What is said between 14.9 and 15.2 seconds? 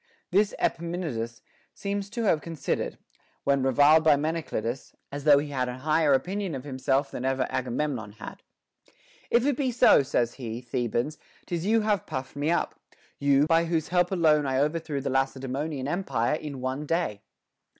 the